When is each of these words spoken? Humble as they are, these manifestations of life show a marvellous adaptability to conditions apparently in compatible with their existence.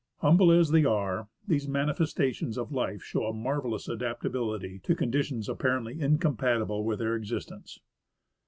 Humble 0.17 0.51
as 0.51 0.71
they 0.71 0.83
are, 0.83 1.27
these 1.47 1.67
manifestations 1.67 2.57
of 2.57 2.71
life 2.71 3.03
show 3.03 3.25
a 3.27 3.33
marvellous 3.33 3.87
adaptability 3.87 4.79
to 4.79 4.95
conditions 4.95 5.47
apparently 5.47 6.01
in 6.01 6.17
compatible 6.17 6.83
with 6.83 6.97
their 6.97 7.15
existence. 7.15 7.79